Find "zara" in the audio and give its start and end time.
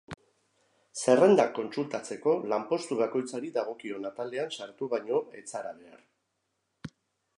5.55-5.77